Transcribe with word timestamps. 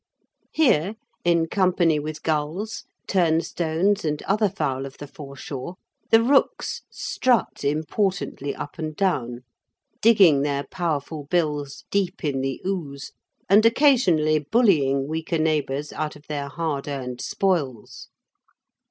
Here, 0.51 0.95
in 1.23 1.45
company 1.45 1.99
with 1.99 2.23
gulls, 2.23 2.85
turnstones, 3.07 4.03
and 4.03 4.19
other 4.23 4.49
fowl 4.49 4.87
of 4.87 4.97
the 4.97 5.05
foreshore, 5.05 5.75
the 6.09 6.23
rooks 6.23 6.81
strut 6.89 7.63
importantly 7.63 8.55
up 8.55 8.79
and 8.79 8.95
down, 8.95 9.43
digging 10.01 10.41
their 10.41 10.63
powerful 10.63 11.25
bills 11.25 11.83
deep 11.91 12.23
in 12.23 12.41
the 12.41 12.59
ooze 12.65 13.11
and 13.47 13.63
occasionally 13.63 14.39
bullying 14.39 15.07
weaker 15.07 15.37
neighbours 15.37 15.93
out 15.93 16.15
of 16.15 16.25
their 16.25 16.47
hard 16.47 16.87
earned 16.87 17.21
spoils. 17.21 18.07